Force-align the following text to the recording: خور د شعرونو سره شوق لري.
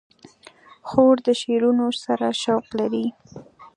خور 0.87 1.15
د 1.27 1.29
شعرونو 1.41 1.87
سره 2.03 2.27
شوق 2.43 2.65
لري. 2.79 3.05